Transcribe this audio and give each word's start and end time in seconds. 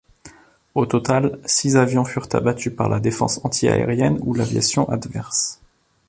Au 0.73 0.87
total, 0.87 1.37
six 1.45 1.77
avions 1.77 2.05
furent 2.05 2.27
abattus 2.33 2.71
par 2.75 2.89
la 2.89 2.99
défense 2.99 3.39
anti-aérienne 3.45 4.17
ou 4.23 4.33
l'aviation 4.33 4.89
adverse. 4.89 5.61